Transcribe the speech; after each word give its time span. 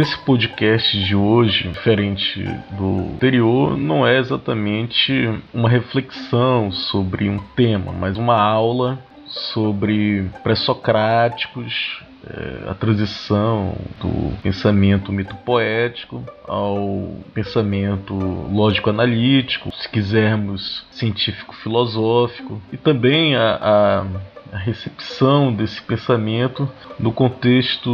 nesse 0.00 0.16
podcast 0.20 0.98
de 1.04 1.14
hoje, 1.14 1.68
diferente 1.68 2.42
do 2.70 3.12
anterior, 3.16 3.76
não 3.76 4.06
é 4.06 4.16
exatamente 4.16 5.12
uma 5.52 5.68
reflexão 5.68 6.72
sobre 6.72 7.28
um 7.28 7.36
tema, 7.54 7.92
mas 7.92 8.16
uma 8.16 8.40
aula 8.40 8.98
sobre 9.26 10.24
pré-socráticos, 10.42 12.02
é, 12.26 12.70
a 12.70 12.74
transição 12.74 13.76
do 14.00 14.34
pensamento 14.42 15.12
mito-poético 15.12 16.24
ao 16.48 17.14
pensamento 17.34 18.14
lógico-analítico, 18.14 19.70
se 19.70 19.86
quisermos 19.86 20.82
científico-filosófico, 20.92 22.58
e 22.72 22.78
também 22.78 23.36
a, 23.36 23.58
a 23.60 24.06
a 24.52 24.58
recepção 24.58 25.52
desse 25.52 25.80
pensamento 25.82 26.68
no 26.98 27.12
contexto 27.12 27.90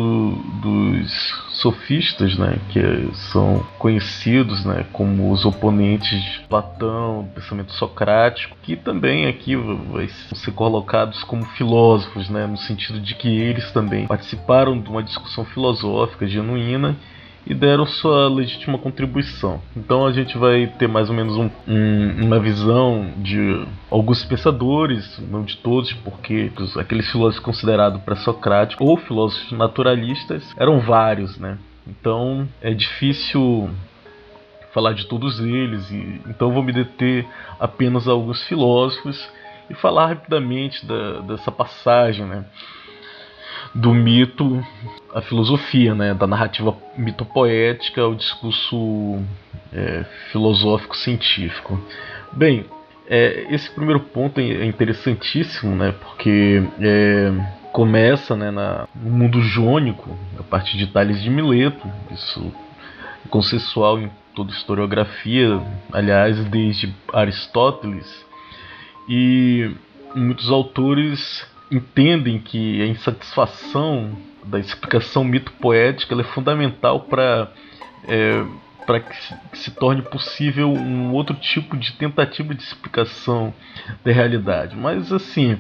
dos 0.62 1.10
sofistas, 1.50 2.36
né, 2.36 2.58
que 2.70 2.80
são 3.32 3.64
conhecidos 3.78 4.64
né, 4.64 4.86
como 4.92 5.30
os 5.30 5.44
oponentes 5.44 6.22
de 6.22 6.40
Platão, 6.48 7.22
do 7.22 7.30
pensamento 7.34 7.72
socrático, 7.72 8.56
que 8.62 8.76
também 8.76 9.26
aqui 9.26 9.56
vai 9.56 10.08
ser 10.08 10.52
colocados 10.52 11.22
como 11.24 11.44
filósofos, 11.44 12.28
né, 12.28 12.46
no 12.46 12.56
sentido 12.56 13.00
de 13.00 13.14
que 13.14 13.28
eles 13.28 13.70
também 13.72 14.06
participaram 14.06 14.80
de 14.80 14.88
uma 14.88 15.02
discussão 15.02 15.44
filosófica 15.44 16.26
genuína 16.26 16.96
e 17.46 17.54
deram 17.54 17.86
sua 17.86 18.28
legítima 18.28 18.76
contribuição. 18.76 19.60
Então 19.76 20.04
a 20.04 20.12
gente 20.12 20.36
vai 20.36 20.66
ter 20.66 20.88
mais 20.88 21.08
ou 21.08 21.14
menos 21.14 21.36
um, 21.36 21.48
um, 21.68 22.24
uma 22.24 22.40
visão 22.40 23.12
de 23.18 23.64
alguns 23.90 24.24
pensadores, 24.24 25.18
não 25.30 25.44
de 25.44 25.56
todos, 25.58 25.92
porque 25.92 26.50
aqueles 26.76 27.10
filósofos 27.10 27.44
considerados 27.44 28.02
pré-socráticos 28.02 28.86
ou 28.86 28.96
filósofos 28.96 29.52
naturalistas 29.52 30.52
eram 30.56 30.80
vários, 30.80 31.38
né? 31.38 31.56
Então 31.86 32.48
é 32.60 32.74
difícil 32.74 33.70
falar 34.74 34.92
de 34.92 35.06
todos 35.06 35.40
eles, 35.40 35.90
e 35.90 36.20
então 36.26 36.52
vou 36.52 36.62
me 36.62 36.72
deter 36.72 37.24
apenas 37.58 38.08
a 38.08 38.12
alguns 38.12 38.42
filósofos 38.42 39.26
e 39.70 39.74
falar 39.74 40.08
rapidamente 40.08 40.84
da, 40.84 41.20
dessa 41.20 41.50
passagem, 41.50 42.26
né? 42.26 42.44
Do 43.76 43.92
mito 43.92 44.64
à 45.14 45.20
filosofia, 45.20 45.94
né, 45.94 46.14
da 46.14 46.26
narrativa 46.26 46.74
mitopoética 46.96 48.00
ao 48.00 48.14
discurso 48.14 49.22
é, 49.72 50.04
filosófico 50.32 50.96
científico. 50.96 51.78
Bem, 52.32 52.64
é, 53.06 53.46
esse 53.50 53.70
primeiro 53.70 54.00
ponto 54.00 54.40
é 54.40 54.64
interessantíssimo, 54.64 55.76
né, 55.76 55.92
porque 55.92 56.62
é, 56.80 57.32
começa 57.70 58.34
né, 58.34 58.50
na, 58.50 58.88
no 58.94 59.10
mundo 59.10 59.42
jônico, 59.42 60.16
a 60.40 60.42
partir 60.42 60.78
de 60.78 60.86
Tales 60.86 61.22
de 61.22 61.28
Mileto, 61.28 61.86
isso 62.10 62.50
é 63.26 63.28
consensual 63.28 64.00
em 64.00 64.10
toda 64.34 64.52
historiografia, 64.52 65.60
aliás, 65.92 66.42
desde 66.46 66.94
Aristóteles, 67.12 68.24
e 69.06 69.70
muitos 70.14 70.50
autores 70.50 71.46
entendem 71.70 72.38
que 72.38 72.80
a 72.82 72.86
insatisfação 72.86 74.16
da 74.44 74.58
explicação 74.58 75.24
mito-poética 75.24 76.14
é 76.20 76.24
fundamental 76.24 77.00
para 77.00 77.50
é, 78.06 78.44
para 78.86 79.00
que, 79.00 79.34
que, 79.50 79.58
se 79.58 79.72
torne 79.72 80.00
possível 80.00 80.72
um 80.72 81.12
outro 81.12 81.34
tipo 81.34 81.76
de 81.76 81.92
tentativa 81.94 82.54
de 82.54 82.62
explicação 82.62 83.52
da 84.04 84.12
realidade. 84.12 84.76
Mas 84.76 85.12
assim, 85.12 85.58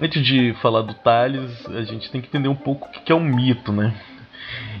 antes 0.00 0.26
de 0.26 0.52
falar 0.54 0.82
do 0.82 0.92
Tales, 0.92 1.66
a 1.68 1.82
gente 1.82 2.10
tem 2.10 2.20
que 2.20 2.26
entender 2.26 2.48
um 2.48 2.56
pouco 2.56 2.88
o 2.88 2.90
que 2.90 3.12
é 3.12 3.14
um 3.14 3.24
mito, 3.24 3.72
né? 3.72 3.94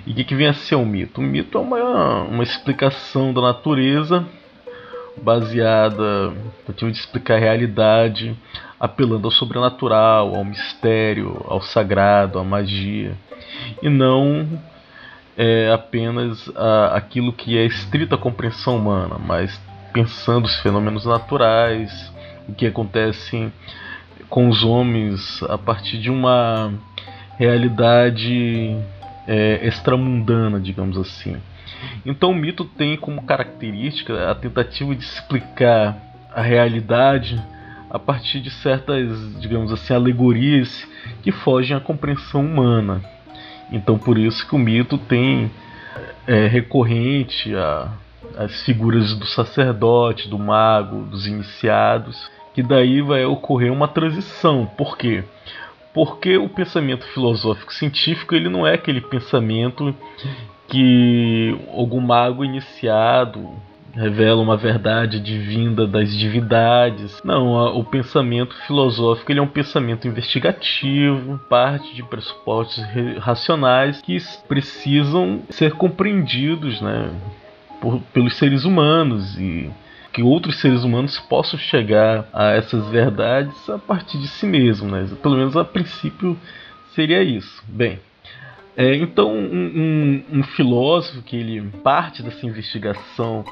E 0.06 0.10
o 0.10 0.24
que, 0.24 0.34
vem 0.34 0.48
a 0.48 0.54
ser 0.54 0.74
um 0.74 0.84
mito? 0.84 1.20
Um 1.20 1.24
mito 1.24 1.56
é 1.56 1.60
uma, 1.60 2.22
uma 2.22 2.42
explicação 2.42 3.32
da 3.32 3.40
natureza 3.40 4.26
baseada, 5.22 6.32
tentativa 6.66 6.90
de 6.90 6.98
explicar 6.98 7.34
a 7.34 7.38
realidade, 7.38 8.36
apelando 8.78 9.26
ao 9.26 9.32
sobrenatural, 9.32 10.34
ao 10.34 10.44
mistério, 10.44 11.44
ao 11.46 11.60
sagrado, 11.60 12.38
à 12.38 12.44
magia, 12.44 13.16
e 13.82 13.88
não 13.88 14.46
é, 15.36 15.70
apenas 15.72 16.50
a, 16.56 16.96
aquilo 16.96 17.32
que 17.32 17.56
é 17.56 17.64
estrita 17.64 18.16
compreensão 18.16 18.76
humana, 18.76 19.16
mas 19.18 19.60
pensando 19.92 20.46
os 20.46 20.56
fenômenos 20.60 21.04
naturais, 21.04 22.12
o 22.48 22.54
que 22.54 22.66
acontece 22.66 23.52
com 24.28 24.48
os 24.48 24.62
homens 24.62 25.42
a 25.44 25.56
partir 25.56 25.98
de 25.98 26.10
uma 26.10 26.72
realidade 27.38 28.76
é, 29.26 29.66
extramundana, 29.66 30.58
digamos 30.58 30.98
assim. 30.98 31.36
Então 32.04 32.30
o 32.30 32.34
mito 32.34 32.64
tem 32.64 32.96
como 32.96 33.22
característica 33.22 34.30
a 34.30 34.34
tentativa 34.34 34.94
de 34.94 35.04
explicar 35.04 35.96
a 36.34 36.42
realidade 36.42 37.42
a 37.90 37.98
partir 37.98 38.40
de 38.40 38.50
certas, 38.50 39.40
digamos 39.40 39.72
assim, 39.72 39.94
alegorias 39.94 40.86
que 41.22 41.32
fogem 41.32 41.76
à 41.76 41.80
compreensão 41.80 42.44
humana. 42.44 43.02
Então 43.72 43.98
por 43.98 44.18
isso 44.18 44.46
que 44.46 44.54
o 44.54 44.58
mito 44.58 44.98
tem 44.98 45.50
é, 46.26 46.46
recorrente 46.46 47.54
a, 47.54 47.92
as 48.36 48.62
figuras 48.62 49.14
do 49.14 49.26
sacerdote, 49.26 50.28
do 50.28 50.38
mago, 50.38 51.04
dos 51.04 51.26
iniciados, 51.26 52.30
que 52.54 52.62
daí 52.62 53.00
vai 53.00 53.24
ocorrer 53.24 53.72
uma 53.72 53.88
transição. 53.88 54.66
Por 54.66 54.96
quê? 54.96 55.24
Porque 55.94 56.36
o 56.36 56.48
pensamento 56.48 57.06
filosófico 57.06 57.72
científico 57.72 58.34
ele 58.34 58.48
não 58.48 58.66
é 58.66 58.74
aquele 58.74 59.00
pensamento 59.00 59.94
que 60.68 61.58
algum 61.74 62.00
mago 62.00 62.44
iniciado 62.44 63.50
revela 63.92 64.40
uma 64.40 64.56
verdade 64.56 65.18
divinda 65.18 65.86
das 65.86 66.16
divindades. 66.16 67.20
Não, 67.24 67.76
o 67.76 67.82
pensamento 67.82 68.54
filosófico 68.66 69.32
ele 69.32 69.40
é 69.40 69.42
um 69.42 69.48
pensamento 69.48 70.06
investigativo, 70.06 71.38
parte 71.48 71.94
de 71.94 72.02
pressupostos 72.02 72.84
racionais 73.18 74.00
que 74.00 74.16
precisam 74.46 75.42
ser 75.50 75.72
compreendidos, 75.72 76.80
né, 76.80 77.10
por, 77.80 78.00
pelos 78.12 78.36
seres 78.36 78.64
humanos 78.64 79.38
e 79.38 79.70
que 80.12 80.22
outros 80.22 80.60
seres 80.60 80.84
humanos 80.84 81.18
possam 81.18 81.58
chegar 81.58 82.28
a 82.32 82.50
essas 82.50 82.86
verdades 82.88 83.68
a 83.68 83.78
partir 83.78 84.18
de 84.18 84.28
si 84.28 84.46
mesmo, 84.46 84.90
né? 84.90 85.06
Pelo 85.22 85.36
menos 85.36 85.56
a 85.56 85.64
princípio 85.64 86.36
seria 86.94 87.22
isso. 87.22 87.62
Bem, 87.68 88.00
é, 88.80 88.94
então, 88.94 89.34
um, 89.34 90.22
um, 90.30 90.38
um, 90.38 90.42
filósofo 90.44 91.20
que 91.22 91.34
ele 91.34 91.60
parte 91.82 92.22
dessa 92.22 92.46
investigação 92.46 93.44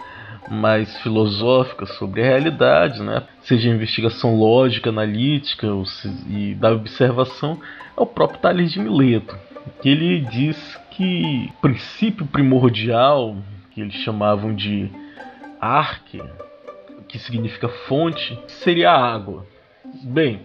mais 0.49 0.97
filosófica 0.99 1.85
sobre 1.85 2.23
a 2.23 2.27
realidade, 2.27 3.03
né? 3.03 3.25
seja 3.41 3.69
investigação 3.69 4.37
lógica, 4.37 4.91
analítica 4.91 5.67
ou 5.67 5.85
se, 5.85 6.09
e 6.31 6.55
da 6.55 6.71
observação, 6.71 7.61
é 7.97 8.01
o 8.01 8.07
próprio 8.07 8.39
Tales 8.39 8.71
de 8.71 8.79
Mileto, 8.79 9.37
que 9.83 9.89
ele 9.89 10.21
diz 10.21 10.57
que 10.93 11.51
o 11.59 11.61
princípio 11.61 12.25
primordial, 12.27 13.37
que 13.73 13.81
eles 13.81 13.95
chamavam 13.95 14.55
de 14.55 14.89
arque, 15.61 16.23
que 17.09 17.19
significa 17.19 17.69
fonte, 17.89 18.39
seria 18.47 18.93
a 18.93 19.15
água. 19.15 19.45
Bem, 20.03 20.41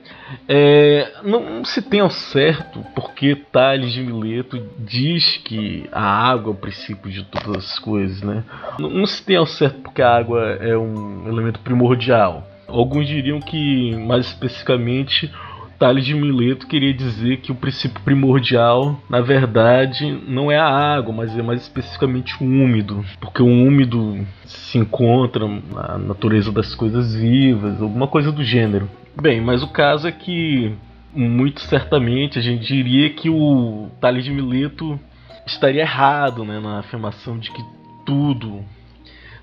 é, 0.47 1.13
não 1.23 1.63
se 1.63 1.81
tem 1.81 1.99
ao 1.99 2.09
certo 2.09 2.83
porque 2.95 3.35
Tales 3.35 3.91
de 3.91 4.01
Mileto 4.01 4.61
diz 4.79 5.37
que 5.37 5.87
a 5.91 6.01
água 6.01 6.51
é 6.51 6.55
o 6.55 6.57
princípio 6.57 7.11
de 7.11 7.23
todas 7.25 7.65
as 7.65 7.79
coisas, 7.79 8.21
né? 8.21 8.43
Não, 8.79 8.89
não 8.89 9.05
se 9.05 9.23
tem 9.23 9.35
ao 9.35 9.45
certo 9.45 9.81
porque 9.81 10.01
a 10.01 10.15
água 10.15 10.41
é 10.59 10.77
um 10.77 11.27
elemento 11.27 11.59
primordial. 11.59 12.47
Alguns 12.67 13.07
diriam 13.07 13.39
que, 13.39 13.95
mais 13.97 14.27
especificamente, 14.27 15.31
Tales 15.81 16.05
de 16.05 16.13
Mileto 16.13 16.67
queria 16.67 16.93
dizer 16.93 17.37
que 17.37 17.51
o 17.51 17.55
princípio 17.55 17.99
primordial, 18.03 19.01
na 19.09 19.19
verdade, 19.19 20.11
não 20.27 20.51
é 20.51 20.55
a 20.55 20.67
água, 20.67 21.11
mas 21.11 21.35
é 21.35 21.41
mais 21.41 21.63
especificamente 21.63 22.35
o 22.39 22.45
úmido, 22.45 23.03
porque 23.19 23.41
o 23.41 23.47
úmido 23.47 24.23
se 24.45 24.77
encontra 24.77 25.47
na 25.47 25.97
natureza 25.97 26.51
das 26.51 26.75
coisas 26.75 27.15
vivas, 27.15 27.81
alguma 27.81 28.05
coisa 28.07 28.31
do 28.31 28.43
gênero. 28.43 28.87
Bem, 29.19 29.41
mas 29.41 29.63
o 29.63 29.69
caso 29.69 30.07
é 30.07 30.11
que 30.11 30.71
muito 31.15 31.61
certamente 31.61 32.37
a 32.37 32.43
gente 32.43 32.63
diria 32.63 33.09
que 33.09 33.27
o 33.27 33.89
Tales 33.99 34.23
de 34.23 34.29
Mileto 34.29 34.99
estaria 35.47 35.81
errado 35.81 36.45
né, 36.45 36.59
na 36.59 36.77
afirmação 36.77 37.39
de 37.39 37.49
que 37.49 37.65
tudo, 38.05 38.63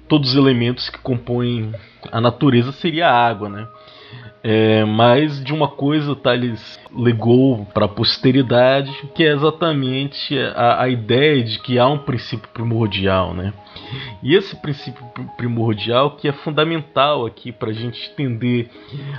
todos 0.08 0.31
os 0.31 0.37
elementos 0.37 0.88
que 0.88 0.99
compõem 1.00 1.73
a 2.12 2.20
natureza 2.20 2.70
seria 2.70 3.11
água, 3.11 3.49
né? 3.49 3.67
É, 4.43 4.85
mas 4.85 5.43
de 5.43 5.52
uma 5.52 5.67
coisa 5.67 6.14
Tales 6.14 6.79
legou 6.96 7.67
para 7.75 7.87
a 7.87 7.88
posteridade, 7.88 8.90
que 9.14 9.25
é 9.25 9.32
exatamente 9.32 10.38
a, 10.55 10.82
a, 10.82 10.88
ideia 10.88 11.43
de 11.43 11.58
que 11.58 11.79
há 11.79 11.88
um 11.88 11.99
princípio 11.99 12.49
primordial, 12.50 13.35
né? 13.35 13.52
E 14.23 14.37
esse 14.37 14.55
princípio 14.56 15.05
primordial 15.37 16.12
que 16.12 16.29
é 16.29 16.32
fundamental 16.32 17.26
aqui 17.26 17.50
para 17.50 17.70
a 17.70 17.73
gente 17.73 18.11
entender 18.11 18.70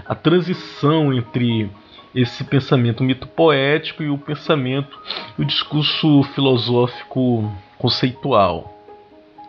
a 0.05 0.15
transição 0.15 1.13
entre 1.13 1.69
esse 2.15 2.43
pensamento 2.45 3.03
mito 3.03 3.27
poético 3.27 4.01
e 4.01 4.09
o 4.09 4.17
pensamento, 4.17 4.97
o 5.37 5.43
discurso 5.43 6.23
filosófico 6.33 7.51
conceitual. 7.77 8.73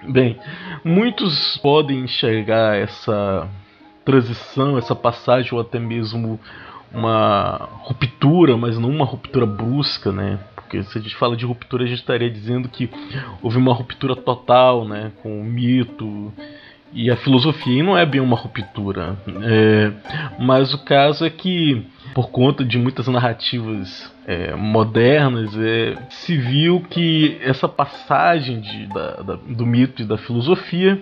Bem, 0.02 0.38
muitos 0.82 1.58
podem 1.58 2.00
enxergar 2.00 2.76
essa 2.76 3.49
transição, 4.11 4.77
essa 4.77 4.95
passagem 4.95 5.55
ou 5.55 5.61
até 5.61 5.79
mesmo 5.79 6.41
uma 6.93 7.69
ruptura, 7.83 8.57
mas 8.57 8.77
não 8.77 8.91
uma 8.91 9.05
ruptura 9.05 9.47
brusca, 9.47 10.11
né? 10.11 10.41
Porque 10.57 10.83
se 10.83 10.99
a 10.99 11.01
gente 11.01 11.15
fala 11.17 11.37
de 11.37 11.47
ruptura, 11.47 11.85
a 11.85 11.87
gente 11.87 12.01
estaria 12.01 12.29
dizendo 12.29 12.69
que 12.69 12.91
houve 13.41 13.57
uma 13.57 13.73
ruptura 13.73 14.17
total, 14.17 14.87
né, 14.87 15.12
com 15.23 15.41
o 15.41 15.45
mito 15.45 16.33
e 16.93 17.09
a 17.09 17.17
filosofia, 17.17 17.79
e 17.79 17.83
não 17.83 17.97
é 17.97 18.05
bem 18.05 18.21
uma 18.21 18.37
ruptura. 18.37 19.17
É, 19.43 19.93
mas 20.41 20.75
o 20.75 20.79
caso 20.79 21.25
é 21.25 21.31
que, 21.31 21.87
por 22.15 22.31
conta 22.31 22.65
de 22.65 22.77
muitas 22.79 23.06
narrativas 23.06 24.13
é, 24.27 24.56
modernas, 24.56 25.56
é, 25.56 25.97
se 26.09 26.37
viu 26.37 26.81
que 26.81 27.39
essa 27.43 27.69
passagem 27.69 28.61
de, 28.61 28.87
da, 28.87 29.11
da, 29.23 29.35
do 29.37 29.65
mito 29.65 30.03
e 30.03 30.05
da 30.05 30.19
filosofia 30.19 31.01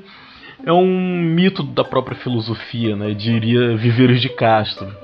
é 0.64 0.72
um 0.72 1.20
mito 1.20 1.62
da 1.62 1.84
própria 1.84 2.16
filosofia, 2.16 2.96
né? 2.96 3.14
diria 3.14 3.76
Viveiros 3.76 4.20
de 4.20 4.28
Castro. 4.28 4.94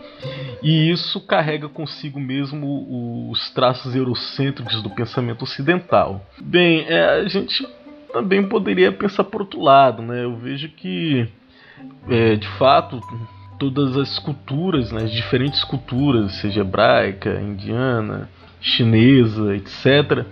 E 0.63 0.91
isso 0.91 1.21
carrega 1.21 1.69
consigo 1.69 2.19
mesmo 2.19 3.31
os 3.31 3.51
traços 3.51 3.95
eurocêntricos 3.95 4.83
do 4.83 4.91
pensamento 4.91 5.43
ocidental. 5.43 6.25
Bem, 6.41 6.87
é, 6.89 7.21
a 7.21 7.29
gente 7.29 7.67
também 8.13 8.49
poderia 8.49 8.91
pensar 8.91 9.25
por 9.25 9.43
outro 9.43 9.61
lado, 9.61 10.03
né? 10.03 10.25
Eu 10.25 10.37
vejo 10.37 10.69
que, 10.71 11.29
é, 12.09 12.37
de 12.37 12.49
fato, 12.57 13.01
todas 13.59 13.97
as 13.97 14.19
culturas, 14.19 14.91
né, 14.93 15.03
as 15.03 15.13
diferentes 15.13 15.63
culturas, 15.65 16.35
seja 16.41 16.61
hebraica, 16.61 17.41
indiana, 17.41 18.29
chinesa, 18.65 19.55
etc., 19.55 20.25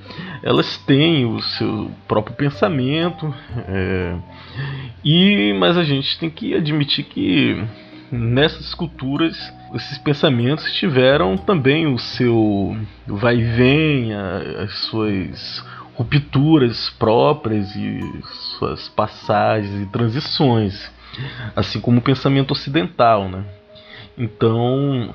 elas 0.43 0.79
têm 0.79 1.27
o 1.27 1.41
seu 1.43 1.91
próprio 2.09 2.35
pensamento, 2.35 3.33
é, 3.69 4.17
e 5.05 5.53
mas 5.61 5.77
a 5.77 5.85
gente 5.85 6.19
tem 6.19 6.31
que 6.31 6.55
admitir 6.55 7.05
que 7.05 7.63
nessas 8.11 8.75
culturas 8.75 9.37
esses 9.75 9.99
pensamentos 9.99 10.73
tiveram 10.73 11.37
também 11.37 11.87
o 11.87 11.99
seu 11.99 12.77
vai 13.07 13.37
e 13.37 13.45
vem, 13.45 14.15
as 14.15 14.73
suas 14.87 15.65
rupturas 15.95 16.91
próprias 16.99 17.75
e 17.77 18.01
suas 18.59 18.89
passagens 18.89 19.83
e 19.83 19.87
transições, 19.87 20.91
assim 21.55 21.81
como 21.81 21.99
o 21.99 22.03
pensamento 22.03 22.53
ocidental, 22.53 23.29
né? 23.29 23.45
Então, 24.17 25.15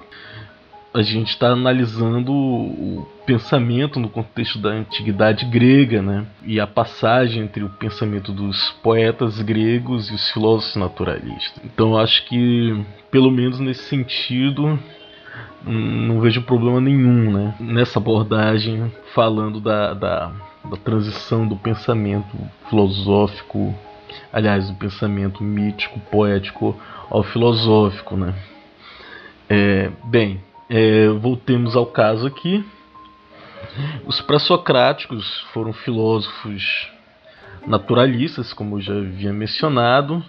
a 0.98 1.04
gente 1.04 1.30
está 1.30 1.50
analisando 1.50 2.34
o 2.34 3.08
pensamento 3.24 4.00
no 4.00 4.10
contexto 4.10 4.58
da 4.58 4.70
antiguidade 4.70 5.46
grega, 5.46 6.02
né? 6.02 6.26
E 6.44 6.60
a 6.60 6.66
passagem 6.66 7.44
entre 7.44 7.64
o 7.64 7.70
pensamento 7.70 8.32
dos 8.32 8.72
poetas 8.82 9.40
gregos 9.42 10.10
e 10.10 10.16
os 10.16 10.32
filósofos 10.32 10.76
naturalistas. 10.76 11.62
Então 11.64 11.96
acho 11.96 12.26
que, 12.26 12.84
pelo 13.12 13.30
menos 13.30 13.60
nesse 13.60 13.84
sentido, 13.84 14.80
não 15.64 16.20
vejo 16.20 16.42
problema 16.42 16.82
nenhum, 16.82 17.32
né? 17.32 17.56
Nessa 17.60 18.00
abordagem 18.00 18.92
falando 19.14 19.60
da, 19.60 19.94
da, 19.94 20.32
da 20.66 20.78
transição 20.78 21.48
do 21.48 21.56
pensamento 21.56 22.36
filosófico, 22.70 23.76
aliás, 24.34 24.68
do 24.68 24.76
pensamento 24.76 25.44
mítico, 25.44 26.00
poético 26.12 26.76
ao 27.08 27.22
filosófico, 27.22 28.18
né? 28.18 28.34
É, 29.48 29.92
bem, 30.06 30.42
é, 30.70 31.08
voltemos 31.10 31.76
ao 31.76 31.86
caso 31.86 32.28
aqui. 32.28 32.64
Os 34.06 34.22
pré-socráticos 34.22 35.42
foram 35.54 35.74
filósofos 35.74 36.90
naturalistas, 37.66 38.54
como 38.54 38.78
eu 38.78 38.82
já 38.82 38.94
havia 38.94 39.34
mencionado, 39.34 40.24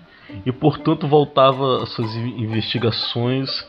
e 0.44 0.52
portanto 0.52 1.06
voltava 1.06 1.82
às 1.82 1.90
suas 1.90 2.14
investigações 2.16 3.66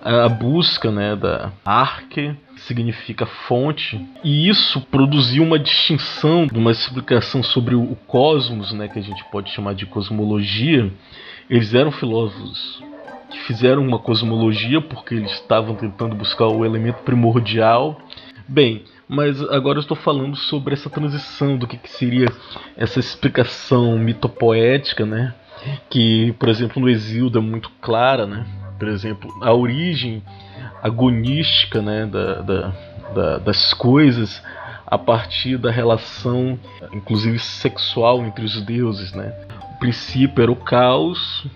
à 0.00 0.28
busca 0.28 0.90
né, 0.90 1.14
da 1.14 1.52
arque, 1.64 2.34
que 2.54 2.60
significa 2.62 3.26
fonte, 3.26 4.00
e 4.24 4.48
isso 4.48 4.80
produziu 4.82 5.42
uma 5.42 5.58
distinção 5.58 6.46
uma 6.54 6.70
explicação 6.70 7.42
sobre 7.42 7.74
o 7.74 7.96
cosmos, 8.06 8.72
né, 8.72 8.88
que 8.88 8.98
a 8.98 9.02
gente 9.02 9.22
pode 9.30 9.50
chamar 9.50 9.74
de 9.74 9.86
cosmologia. 9.86 10.90
Eles 11.50 11.74
eram 11.74 11.90
filósofos 11.90 12.82
que 13.30 13.38
fizeram 13.40 13.82
uma 13.82 13.98
cosmologia 13.98 14.80
porque 14.80 15.14
eles 15.14 15.32
estavam 15.32 15.74
tentando 15.74 16.14
buscar 16.14 16.46
o 16.46 16.64
elemento 16.64 17.02
primordial. 17.02 18.00
Bem, 18.46 18.84
mas 19.08 19.40
agora 19.50 19.78
eu 19.78 19.82
estou 19.82 19.96
falando 19.96 20.36
sobre 20.36 20.74
essa 20.74 20.90
transição 20.90 21.56
do 21.56 21.66
que, 21.66 21.76
que 21.76 21.90
seria 21.90 22.26
essa 22.76 22.98
explicação 23.00 23.98
mitopoética, 23.98 25.04
né? 25.06 25.34
Que, 25.90 26.32
por 26.38 26.48
exemplo, 26.48 26.80
no 26.80 26.88
Exildo 26.88 27.38
é 27.38 27.42
muito 27.42 27.70
clara, 27.80 28.26
né? 28.26 28.46
Por 28.78 28.88
exemplo, 28.88 29.30
a 29.42 29.52
origem 29.52 30.22
agonística 30.82 31.82
né, 31.82 32.06
da, 32.06 32.40
da, 32.40 32.72
da, 33.14 33.38
das 33.38 33.74
coisas 33.74 34.42
a 34.86 34.96
partir 34.96 35.58
da 35.58 35.70
relação, 35.70 36.58
inclusive 36.92 37.38
sexual, 37.38 38.24
entre 38.24 38.44
os 38.44 38.62
deuses, 38.62 39.12
né? 39.12 39.34
Princípio 39.78 40.42
era 40.42 40.52
o 40.52 40.56
caos, 40.56 41.46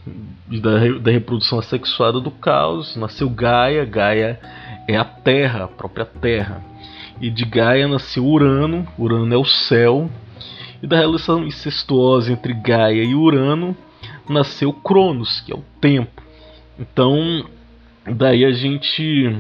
da, 0.49 0.99
da 0.99 1.11
reprodução 1.11 1.59
assexuada 1.59 2.21
do 2.21 2.31
caos, 2.31 2.97
nasceu 2.97 3.29
Gaia, 3.29 3.85
Gaia 3.85 4.41
é 4.89 4.97
a 4.97 5.05
terra, 5.05 5.65
a 5.65 5.69
própria 5.69 6.05
terra. 6.05 6.63
E 7.21 7.31
de 7.31 7.45
Gaia 7.45 7.87
nasceu 7.87 8.25
Urano, 8.25 8.87
Urano 8.99 9.33
é 9.33 9.37
o 9.37 9.45
céu, 9.45 10.11
e 10.83 10.87
da 10.87 10.99
relação 10.99 11.45
incestuosa 11.45 12.33
entre 12.33 12.53
Gaia 12.53 13.03
e 13.03 13.15
Urano 13.15 13.77
nasceu 14.29 14.73
Cronos, 14.73 15.41
que 15.41 15.53
é 15.53 15.57
o 15.57 15.65
tempo. 15.81 16.23
Então, 16.79 17.45
daí 18.05 18.45
a 18.45 18.53
gente 18.53 19.37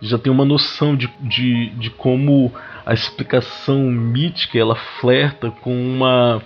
já 0.00 0.18
tem 0.18 0.32
uma 0.32 0.44
noção 0.44 0.96
de, 0.96 1.10
de, 1.20 1.70
de 1.70 1.90
como 1.90 2.52
a 2.86 2.94
explicação 2.94 3.78
mítica 3.82 4.58
ela 4.58 4.74
flerta 5.00 5.50
com 5.50 5.72
uma 5.72 6.42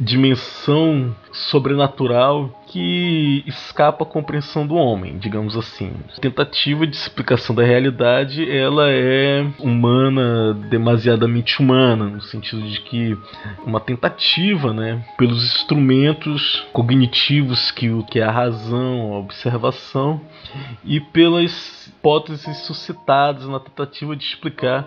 dimensão 0.00 1.14
sobrenatural 1.32 2.50
que 2.68 3.42
escapa 3.46 4.04
à 4.04 4.06
compreensão 4.06 4.66
do 4.66 4.74
homem, 4.74 5.18
digamos 5.18 5.56
assim. 5.56 5.92
A 6.16 6.20
tentativa 6.20 6.86
de 6.86 6.94
explicação 6.94 7.54
da 7.54 7.64
realidade, 7.64 8.48
ela 8.50 8.90
é 8.90 9.46
humana, 9.58 10.54
demasiadamente 10.68 11.60
humana, 11.60 12.06
no 12.06 12.20
sentido 12.22 12.62
de 12.62 12.80
que 12.80 13.16
uma 13.64 13.80
tentativa, 13.80 14.72
né, 14.72 15.04
pelos 15.16 15.42
instrumentos 15.44 16.66
cognitivos 16.72 17.70
que 17.70 17.90
o 17.90 18.04
que 18.04 18.20
é 18.20 18.24
a 18.24 18.30
razão, 18.30 19.14
a 19.14 19.18
observação 19.18 20.20
e 20.84 21.00
pelas 21.00 21.86
hipóteses 21.86 22.58
suscitadas 22.58 23.46
na 23.46 23.58
tentativa 23.58 24.14
de 24.14 24.24
explicar 24.24 24.86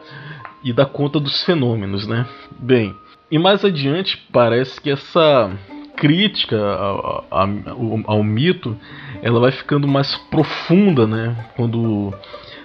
e 0.64 0.72
dar 0.72 0.86
conta 0.86 1.20
dos 1.20 1.44
fenômenos, 1.44 2.08
né? 2.08 2.26
Bem, 2.60 2.96
e 3.32 3.40
mais 3.40 3.64
adiante, 3.64 4.18
parece 4.32 4.80
que 4.82 4.90
essa 4.90 5.50
crítica 5.96 6.58
ao, 6.58 7.26
ao, 7.30 7.50
ao, 8.06 8.24
mito 8.24 8.78
ela 9.22 9.40
vai 9.40 9.52
ficando 9.52 9.88
mais 9.88 10.16
profunda, 10.30 11.08
né? 11.08 11.36
Quando 11.56 12.14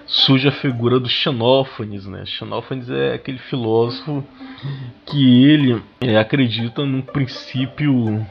surge 0.05 0.47
a 0.47 0.51
figura 0.51 0.99
do 0.99 1.07
Xenófanes, 1.07 2.05
né? 2.05 2.25
Xenófanes 2.25 2.89
é 2.89 3.13
aquele 3.13 3.37
filósofo 3.37 4.23
que 5.05 5.45
ele 5.45 5.81
é, 6.01 6.17
acredita 6.17 6.85
num 6.85 7.01
princípio, 7.01 8.25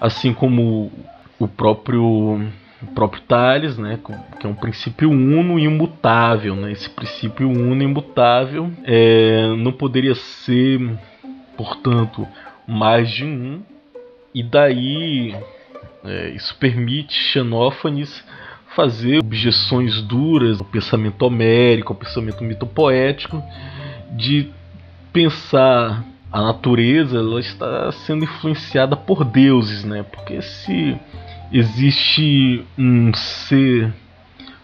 assim 0.00 0.34
como 0.34 0.92
o 1.38 1.48
próprio 1.48 2.42
o 2.82 2.86
próprio 2.94 3.22
Tales, 3.22 3.76
né, 3.76 3.98
que 4.38 4.46
é 4.46 4.48
um 4.48 4.54
princípio 4.54 5.10
uno 5.10 5.58
e 5.58 5.64
imutável, 5.64 6.56
né? 6.56 6.72
Esse 6.72 6.88
princípio 6.90 7.48
uno 7.48 7.82
e 7.82 7.84
imutável 7.84 8.70
é, 8.84 9.54
não 9.56 9.70
poderia 9.70 10.14
ser 10.14 10.80
portanto, 11.60 12.26
mais 12.66 13.10
de 13.10 13.22
um, 13.22 13.60
e 14.34 14.42
daí 14.42 15.36
é, 16.02 16.30
isso 16.30 16.56
permite 16.56 17.12
Xenófanes 17.12 18.24
fazer 18.74 19.18
objeções 19.18 20.00
duras 20.00 20.58
ao 20.58 20.64
pensamento 20.64 21.20
homérico, 21.20 21.92
ao 21.92 21.98
pensamento 21.98 22.42
mitopoético, 22.42 23.42
de 24.12 24.48
pensar 25.12 26.02
a 26.32 26.40
natureza 26.40 27.18
ela 27.18 27.40
está 27.40 27.92
sendo 27.92 28.24
influenciada 28.24 28.96
por 28.96 29.22
deuses, 29.22 29.84
né? 29.84 30.02
Porque 30.02 30.40
se 30.40 30.96
existe 31.52 32.64
um 32.78 33.12
ser 33.12 33.92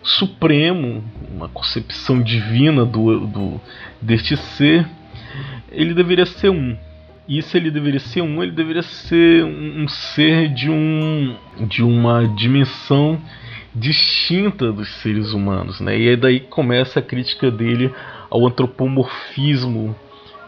supremo, 0.02 1.04
uma 1.30 1.48
concepção 1.48 2.22
divina 2.22 2.86
do, 2.86 3.26
do 3.26 3.60
deste 4.00 4.34
ser, 4.36 4.88
ele 5.70 5.94
deveria 5.94 6.26
ser 6.26 6.50
um. 6.50 6.76
Se 7.42 7.56
ele 7.56 7.70
deveria 7.70 8.00
ser 8.00 8.22
um, 8.22 8.42
ele 8.42 8.52
deveria 8.52 8.82
ser 8.82 9.44
um, 9.44 9.82
um 9.82 9.88
ser 9.88 10.48
de 10.52 10.70
um 10.70 11.36
de 11.60 11.82
uma 11.82 12.26
dimensão 12.28 13.20
distinta 13.74 14.72
dos 14.72 14.88
seres 15.02 15.32
humanos, 15.32 15.80
né? 15.80 15.98
E 15.98 16.08
aí 16.08 16.16
daí 16.16 16.40
começa 16.40 17.00
a 17.00 17.02
crítica 17.02 17.50
dele 17.50 17.92
ao 18.30 18.46
antropomorfismo 18.46 19.94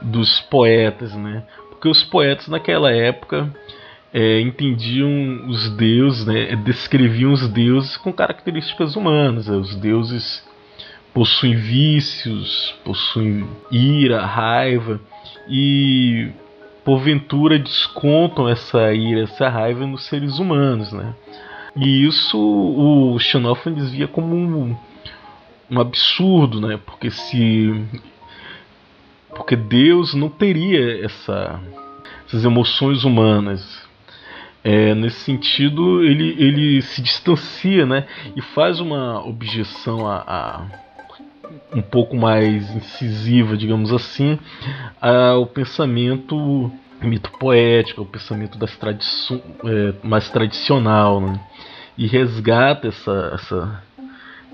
dos 0.02 0.40
poetas, 0.42 1.14
né? 1.14 1.44
porque 1.78 1.88
os 1.88 2.02
poetas 2.02 2.48
naquela 2.48 2.90
época 2.90 3.54
é, 4.12 4.40
entendiam 4.40 5.46
os 5.48 5.70
deuses, 5.76 6.26
né, 6.26 6.56
descreviam 6.56 7.32
os 7.32 7.48
deuses 7.48 7.96
com 7.96 8.12
características 8.12 8.96
humanas. 8.96 9.46
Né, 9.46 9.56
os 9.56 9.76
deuses 9.76 10.44
possuem 11.14 11.54
vícios, 11.54 12.74
possuem 12.84 13.46
ira, 13.70 14.26
raiva 14.26 15.00
e 15.48 16.30
porventura 16.88 17.58
descontam 17.58 18.48
essa 18.48 18.94
ira, 18.94 19.24
essa 19.24 19.46
raiva 19.46 19.86
nos 19.86 20.06
seres 20.06 20.38
humanos, 20.38 20.90
né? 20.90 21.14
E 21.76 22.06
isso 22.06 22.38
o 22.38 23.18
Xenófanes 23.18 23.90
via 23.90 24.08
como 24.08 24.34
um, 24.34 24.74
um 25.70 25.78
absurdo, 25.78 26.66
né? 26.66 26.80
Porque 26.86 27.10
se 27.10 27.84
porque 29.28 29.54
Deus 29.54 30.14
não 30.14 30.30
teria 30.30 31.04
essa, 31.04 31.60
essas 32.26 32.46
emoções 32.46 33.04
humanas. 33.04 33.86
É, 34.64 34.94
nesse 34.94 35.20
sentido, 35.20 36.02
ele, 36.02 36.34
ele 36.38 36.80
se 36.80 37.02
distancia 37.02 37.84
né, 37.84 38.06
e 38.34 38.40
faz 38.40 38.80
uma 38.80 39.22
objeção 39.24 40.08
a, 40.08 40.24
a 40.26 40.66
um 41.74 41.82
pouco 41.82 42.16
mais 42.16 42.70
incisiva, 42.74 43.56
digamos 43.56 43.92
assim, 43.92 44.38
ao 45.00 45.46
pensamento 45.46 46.70
mito 47.00 47.30
poético, 47.38 48.00
ao 48.00 48.06
pensamento 48.06 48.58
das 48.58 48.76
é, 49.64 49.94
mais 50.02 50.28
tradicional, 50.30 51.20
né? 51.20 51.40
e 51.96 52.06
resgata 52.06 52.88
essa, 52.88 53.30
essa, 53.34 53.82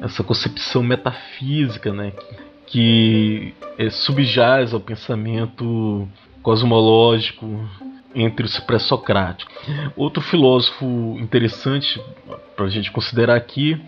essa 0.00 0.24
concepção 0.24 0.82
metafísica, 0.82 1.92
né? 1.92 2.12
que 2.66 3.54
é, 3.78 3.90
subjaz 3.90 4.74
ao 4.74 4.80
pensamento 4.80 6.08
cosmológico 6.42 7.68
entre 8.14 8.46
os 8.46 8.58
pré-socráticos. 8.60 9.54
Outro 9.96 10.22
filósofo 10.22 11.16
interessante 11.18 12.00
para 12.54 12.66
a 12.66 12.70
gente 12.70 12.90
considerar 12.92 13.36
aqui 13.36 13.80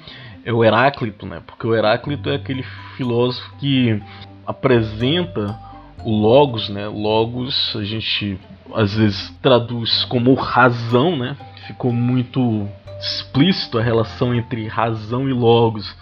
é 0.46 0.52
o 0.52 0.64
Heráclito, 0.64 1.26
né? 1.26 1.42
Porque 1.44 1.66
o 1.66 1.74
Heráclito 1.74 2.30
é 2.30 2.36
aquele 2.36 2.62
filósofo 2.96 3.52
que 3.58 4.00
apresenta 4.46 5.58
o 6.04 6.10
logos, 6.10 6.68
né? 6.68 6.86
Logos 6.86 7.74
a 7.74 7.82
gente 7.82 8.38
às 8.72 8.94
vezes 8.94 9.30
traduz 9.42 10.04
como 10.04 10.32
razão, 10.34 11.16
né? 11.16 11.36
Ficou 11.66 11.92
muito 11.92 12.68
explícito 13.00 13.76
a 13.76 13.82
relação 13.82 14.32
entre 14.32 14.68
razão 14.68 15.28
e 15.28 15.32
logos. 15.32 15.92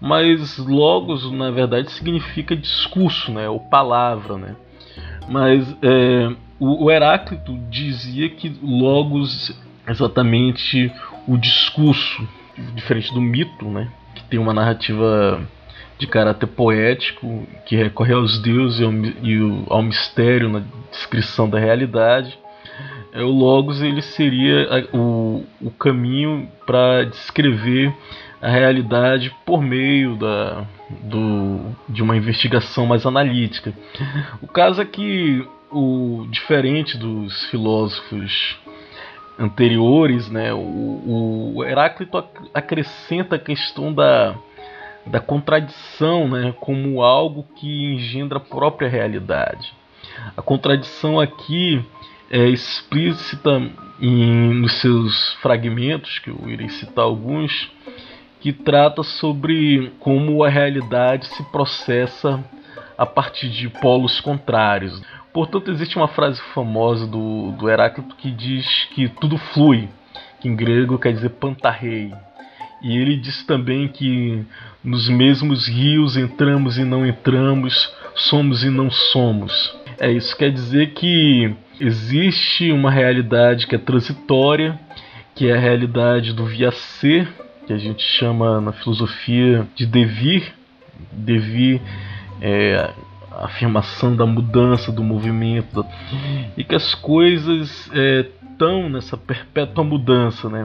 Mas 0.00 0.58
logos, 0.58 1.28
na 1.32 1.50
verdade, 1.50 1.90
significa 1.90 2.54
discurso, 2.54 3.32
né? 3.32 3.48
Ou 3.48 3.58
palavra, 3.58 4.36
né? 4.36 4.54
Mas 5.28 5.76
é, 5.82 6.30
o, 6.60 6.88
Heráclito 6.88 7.58
dizia 7.68 8.30
que 8.30 8.56
logos 8.62 9.52
exatamente 9.88 10.92
o 11.26 11.36
discurso, 11.36 12.28
diferente 12.74 13.12
do 13.12 13.20
mito, 13.20 13.66
né? 13.66 13.88
Que 14.14 14.24
tem 14.24 14.38
uma 14.38 14.52
narrativa 14.52 15.40
de 15.98 16.06
caráter 16.06 16.46
poético 16.46 17.46
que 17.66 17.76
recorre 17.76 18.14
aos 18.14 18.40
deuses 18.40 18.80
e 18.80 18.84
ao, 18.84 19.76
ao 19.76 19.82
mistério 19.82 20.48
na 20.48 20.62
descrição 20.90 21.48
da 21.48 21.58
realidade. 21.58 22.38
É, 23.12 23.22
o 23.22 23.30
logos 23.30 23.82
ele 23.82 24.02
seria 24.02 24.88
o, 24.92 25.44
o 25.60 25.70
caminho 25.72 26.48
para 26.66 27.04
descrever 27.04 27.92
a 28.40 28.48
realidade 28.48 29.34
por 29.44 29.60
meio 29.60 30.14
da, 30.16 30.64
do, 31.02 31.60
de 31.88 32.02
uma 32.02 32.16
investigação 32.16 32.86
mais 32.86 33.04
analítica. 33.04 33.72
O 34.40 34.46
caso 34.46 34.80
é 34.80 34.84
que 34.84 35.44
o 35.70 36.26
diferente 36.30 36.96
dos 36.96 37.44
filósofos 37.46 38.56
anteriores, 39.38 40.28
né, 40.28 40.52
o, 40.52 41.52
o 41.56 41.64
Heráclito 41.64 42.22
acrescenta 42.52 43.36
a 43.36 43.38
questão 43.38 43.92
da, 43.92 44.34
da 45.06 45.20
contradição 45.20 46.28
né, 46.28 46.54
como 46.60 47.02
algo 47.02 47.46
que 47.56 47.94
engendra 47.94 48.38
a 48.38 48.40
própria 48.40 48.88
realidade. 48.88 49.72
A 50.36 50.42
contradição 50.42 51.20
aqui 51.20 51.84
é 52.30 52.46
explícita 52.48 53.62
em, 54.00 54.54
nos 54.54 54.80
seus 54.80 55.34
fragmentos, 55.34 56.18
que 56.18 56.30
eu 56.30 56.38
irei 56.46 56.68
citar 56.68 57.04
alguns, 57.04 57.70
que 58.40 58.52
trata 58.52 59.02
sobre 59.02 59.92
como 59.98 60.44
a 60.44 60.48
realidade 60.48 61.26
se 61.26 61.42
processa 61.44 62.42
a 62.96 63.06
partir 63.06 63.48
de 63.48 63.68
polos 63.68 64.20
contrários. 64.20 65.00
Portanto, 65.38 65.70
existe 65.70 65.96
uma 65.96 66.08
frase 66.08 66.42
famosa 66.52 67.06
do, 67.06 67.52
do 67.52 67.70
Heráclito 67.70 68.16
que 68.16 68.28
diz 68.28 68.88
que 68.92 69.08
tudo 69.08 69.38
flui, 69.38 69.88
que 70.40 70.48
em 70.48 70.56
grego 70.56 70.98
quer 70.98 71.12
dizer 71.12 71.28
pantarrei. 71.28 72.12
E 72.82 72.96
ele 72.98 73.16
diz 73.16 73.44
também 73.44 73.86
que 73.86 74.44
nos 74.82 75.08
mesmos 75.08 75.68
rios 75.68 76.16
entramos 76.16 76.76
e 76.76 76.82
não 76.82 77.06
entramos, 77.06 77.88
somos 78.16 78.64
e 78.64 78.68
não 78.68 78.90
somos. 78.90 79.78
É 80.00 80.10
isso 80.10 80.36
quer 80.36 80.50
dizer 80.50 80.90
que 80.94 81.54
existe 81.80 82.72
uma 82.72 82.90
realidade 82.90 83.68
que 83.68 83.76
é 83.76 83.78
transitória, 83.78 84.76
que 85.36 85.48
é 85.48 85.54
a 85.54 85.60
realidade 85.60 86.32
do 86.32 86.46
via 86.46 86.72
ser, 86.72 87.28
que 87.64 87.72
a 87.72 87.78
gente 87.78 88.02
chama 88.02 88.60
na 88.60 88.72
filosofia 88.72 89.68
de 89.76 89.86
devir. 89.86 90.52
Devir 91.12 91.80
é 92.40 92.90
afirmação 93.44 94.14
da 94.14 94.26
mudança, 94.26 94.92
do 94.92 95.02
movimento, 95.02 95.84
e 96.56 96.64
que 96.64 96.74
as 96.74 96.94
coisas 96.94 97.90
estão 97.92 98.86
é, 98.86 98.88
nessa 98.88 99.16
perpétua 99.16 99.84
mudança, 99.84 100.48
né? 100.48 100.62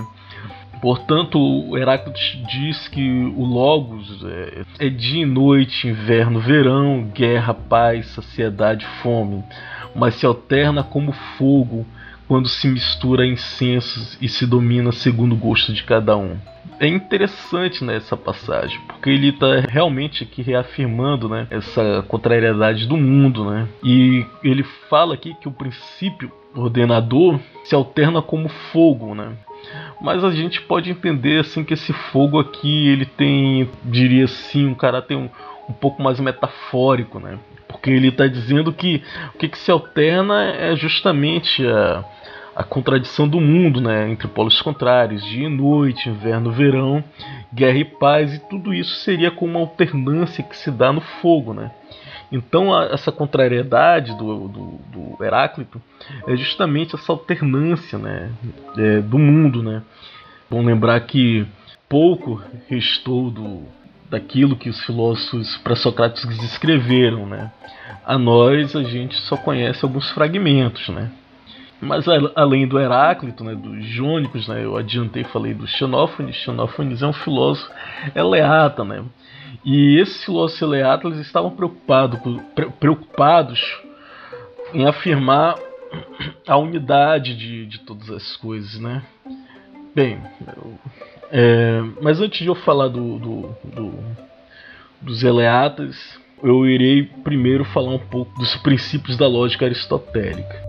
Portanto, 0.82 1.78
Heráclito 1.78 2.20
diz 2.46 2.90
que 2.90 3.10
o 3.38 3.46
Logos 3.46 4.22
é, 4.26 4.88
é 4.88 4.90
dia 4.90 5.22
e 5.22 5.26
noite, 5.26 5.88
inverno, 5.88 6.42
verão, 6.42 7.10
guerra, 7.14 7.54
paz, 7.54 8.08
saciedade, 8.08 8.86
fome, 9.02 9.42
mas 9.96 10.16
se 10.16 10.26
alterna 10.26 10.84
como 10.84 11.14
fogo 11.38 11.86
quando 12.28 12.48
se 12.48 12.68
mistura 12.68 13.26
incensos 13.26 14.18
e 14.22 14.28
se 14.28 14.46
domina 14.46 14.92
segundo 14.92 15.34
o 15.34 15.38
gosto 15.38 15.74
de 15.74 15.84
cada 15.84 16.16
um 16.16 16.38
é 16.80 16.88
interessante 16.88 17.84
né, 17.84 18.02
passagem, 18.24 18.80
porque 18.88 19.10
ele 19.10 19.30
está 19.30 19.62
realmente 19.68 20.24
aqui 20.24 20.42
reafirmando 20.42 21.30
né, 21.30 21.48
essa 21.50 22.04
contrariedade 22.08 22.88
do 22.88 22.98
mundo. 22.98 23.50
Né? 23.50 23.68
E 23.84 24.26
ele 24.44 24.64
fala 24.90 25.14
aqui 25.14 25.34
que 25.36 25.48
o 25.48 25.52
princípio 25.52 26.32
ordenador 26.56 27.40
se 27.64 27.74
alterna 27.74 28.22
como 28.22 28.50
fogo. 28.50 29.16
Né? 29.16 29.34
Mas 30.02 30.24
a 30.24 30.32
gente 30.32 30.62
pode 30.62 30.90
entender 30.92 31.40
assim 31.40 31.64
que 31.64 31.74
esse 31.74 31.94
fogo 31.94 32.40
aqui 32.40 32.88
ele 32.90 33.06
tem, 33.06 33.70
diria 33.84 34.26
assim, 34.26 34.68
um 34.68 34.76
caráter 34.76 35.16
um, 35.16 35.30
um 35.70 35.74
pouco 35.74 36.02
mais 36.02 36.20
metafórico, 36.20 37.20
né? 37.20 37.40
Porque 37.74 37.90
ele 37.90 38.08
está 38.08 38.28
dizendo 38.28 38.72
que 38.72 39.04
o 39.36 39.38
que, 39.38 39.50
que 39.50 39.58
se 39.58 39.70
alterna 39.70 40.46
é 40.46 40.76
justamente 40.76 41.68
a 41.68 42.06
a 42.56 42.64
contradição 42.64 43.28
do 43.28 43.42
mundo, 43.42 43.82
né, 43.82 44.10
entre 44.10 44.28
polos 44.28 44.62
contrários, 44.62 45.26
dia 45.26 45.48
e 45.48 45.50
noite, 45.50 46.10
inverno, 46.10 46.52
verão, 46.52 47.04
guerra 47.54 47.78
e 47.78 47.86
paz, 47.86 48.34
e 48.34 48.40
tudo 48.40 48.74
isso 48.74 48.96
seria 48.98 49.32
como 49.32 49.54
uma 49.54 49.62
alternância 49.62 50.44
que 50.44 50.56
se 50.56 50.70
dá 50.70 50.94
no 50.94 51.02
fogo, 51.02 51.54
né? 51.54 51.72
Então 52.32 52.74
a, 52.74 52.86
essa 52.86 53.12
contrariedade 53.12 54.16
do, 54.18 54.48
do, 54.48 54.80
do, 54.92 55.24
Heráclito 55.24 55.82
é 56.28 56.36
justamente 56.36 56.96
essa 56.96 57.12
alternância, 57.12 57.98
né, 57.98 58.32
é, 58.78 59.02
do 59.02 59.18
mundo, 59.18 59.64
né? 59.64 59.82
Vamos 60.50 60.66
lembrar 60.66 61.00
que 61.02 61.48
pouco 61.90 62.42
restou 62.68 63.32
do, 63.32 63.64
daquilo 64.10 64.56
que 64.56 64.70
os 64.70 64.84
filósofos 64.86 65.58
pré-socráticos 65.58 66.42
escreveram, 66.44 67.26
né? 67.26 67.52
A 68.06 68.18
nós 68.18 68.76
a 68.76 68.84
gente 68.84 69.16
só 69.22 69.38
conhece 69.38 69.84
alguns 69.84 70.10
fragmentos, 70.12 70.90
né? 70.90 71.12
Mas 71.82 72.06
além 72.36 72.66
do 72.66 72.80
Heráclito, 72.80 73.44
né, 73.44 73.54
dos 73.56 73.84
Jônicos, 73.86 74.48
né, 74.48 74.64
eu 74.64 74.78
adiantei 74.78 75.24
falei 75.26 75.54
do 75.54 75.68
Xenófanes. 75.68 76.36
Xenófanes 76.38 77.02
é 77.02 77.08
um 77.08 77.14
filósofo 77.14 77.70
eleata, 78.16 78.86
né? 78.86 79.04
E 79.66 80.00
esses 80.00 80.24
filósofos 80.24 80.62
eleatas 80.62 81.18
estavam 81.20 81.52
preocupados, 81.52 82.20
preocupados 82.80 83.60
em 84.74 84.86
afirmar 84.86 85.56
a 86.48 86.58
unidade 86.58 87.36
de, 87.36 87.66
de 87.66 87.80
todas 87.80 88.10
as 88.10 88.36
coisas, 88.38 88.80
né? 88.80 89.04
Bem, 89.94 90.20
eu, 90.56 90.74
é, 91.32 91.82
mas 92.02 92.20
antes 92.20 92.40
de 92.40 92.48
eu 92.48 92.56
falar 92.56 92.88
do, 92.88 93.18
do, 93.18 93.42
do, 93.64 93.94
dos 95.02 95.24
Eleatas, 95.24 95.96
eu 96.44 96.66
irei 96.66 97.04
primeiro 97.24 97.64
falar 97.66 97.96
um 97.96 98.00
pouco 98.00 98.38
dos 98.38 98.56
princípios 98.58 99.18
da 99.18 99.28
lógica 99.28 99.66
aristotélica. 99.66 100.62